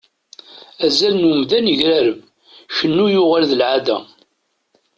Azal 0.85 1.13
n 1.17 1.27
umdan 1.31 1.65
yegrareb, 1.71 2.19
Kennu 2.77 3.05
yuɣal 3.13 3.43
d 3.49 3.51
lεada. 3.59 3.97